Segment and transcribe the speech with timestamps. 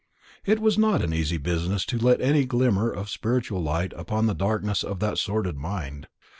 [0.45, 4.25] It was not an easy business to let any glimmer of spiritual light in upon
[4.25, 6.07] the darkness of that sordid mind.